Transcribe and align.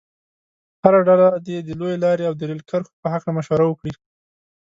هره 0.83 0.99
ډله 1.07 1.27
دې 1.45 1.57
د 1.67 1.69
لویې 1.79 1.97
لارې 2.05 2.23
او 2.29 2.33
د 2.37 2.41
ریل 2.49 2.61
کرښو 2.69 2.99
په 3.01 3.07
هلکه 3.13 3.31
مشوره 3.37 3.65
وکړي. 3.67 3.93